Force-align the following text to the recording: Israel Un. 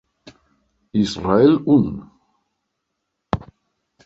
Israel 1.03 1.51
Un. 1.75 1.85